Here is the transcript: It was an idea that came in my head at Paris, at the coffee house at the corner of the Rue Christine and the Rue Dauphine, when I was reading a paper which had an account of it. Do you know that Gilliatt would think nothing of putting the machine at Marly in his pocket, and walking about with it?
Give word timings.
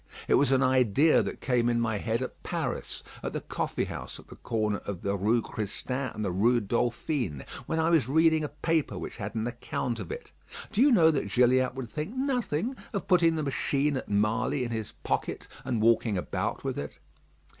It 0.27 0.33
was 0.33 0.51
an 0.51 0.63
idea 0.63 1.21
that 1.21 1.41
came 1.41 1.69
in 1.69 1.79
my 1.79 1.99
head 1.99 2.23
at 2.23 2.41
Paris, 2.41 3.03
at 3.21 3.33
the 3.33 3.41
coffee 3.41 3.83
house 3.83 4.17
at 4.19 4.29
the 4.29 4.35
corner 4.35 4.79
of 4.79 5.03
the 5.03 5.15
Rue 5.15 5.43
Christine 5.43 6.09
and 6.15 6.25
the 6.25 6.31
Rue 6.31 6.59
Dauphine, 6.59 7.45
when 7.67 7.79
I 7.79 7.91
was 7.91 8.09
reading 8.09 8.43
a 8.43 8.49
paper 8.49 8.97
which 8.97 9.17
had 9.17 9.35
an 9.35 9.45
account 9.45 9.99
of 9.99 10.11
it. 10.11 10.31
Do 10.71 10.81
you 10.81 10.91
know 10.91 11.11
that 11.11 11.29
Gilliatt 11.29 11.75
would 11.75 11.91
think 11.91 12.15
nothing 12.15 12.75
of 12.93 13.07
putting 13.07 13.35
the 13.35 13.43
machine 13.43 13.95
at 13.97 14.09
Marly 14.09 14.63
in 14.63 14.71
his 14.71 14.93
pocket, 15.03 15.47
and 15.63 15.83
walking 15.83 16.17
about 16.17 16.63
with 16.63 16.79
it? 16.79 16.97